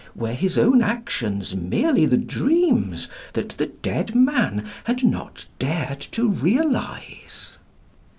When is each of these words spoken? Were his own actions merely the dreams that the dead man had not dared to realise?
Were 0.15 0.33
his 0.33 0.57
own 0.57 0.81
actions 0.81 1.55
merely 1.55 2.07
the 2.07 2.17
dreams 2.17 3.07
that 3.33 3.49
the 3.49 3.67
dead 3.67 4.15
man 4.15 4.67
had 4.85 5.03
not 5.03 5.45
dared 5.59 5.99
to 6.09 6.27
realise? 6.27 7.59